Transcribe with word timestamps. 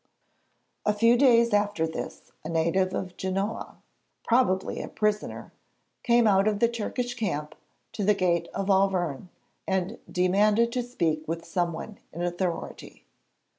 A 0.83 0.93
few 0.95 1.15
days 1.15 1.53
after 1.53 1.85
this 1.85 2.31
a 2.43 2.49
native 2.49 2.95
of 2.95 3.15
Genoa 3.17 3.77
probably 4.23 4.81
a 4.81 4.87
prisoner 4.87 5.51
came 6.01 6.25
out 6.25 6.47
of 6.47 6.57
the 6.57 6.67
Turkish 6.67 7.13
camp 7.13 7.53
to 7.91 8.03
the 8.03 8.15
gate 8.15 8.47
of 8.51 8.71
Auvergne 8.71 9.29
and 9.67 9.99
demanded 10.11 10.71
to 10.71 10.81
speak 10.81 11.23
with 11.27 11.45
someone 11.45 11.99
in 12.11 12.23
authority. 12.23 13.05